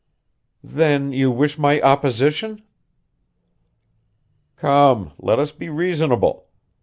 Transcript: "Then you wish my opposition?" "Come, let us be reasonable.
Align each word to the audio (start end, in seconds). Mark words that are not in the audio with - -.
"Then 0.63 1.11
you 1.11 1.29
wish 1.29 1.59
my 1.59 1.79
opposition?" 1.79 2.63
"Come, 4.55 5.11
let 5.19 5.37
us 5.37 5.51
be 5.51 5.69
reasonable. 5.69 6.47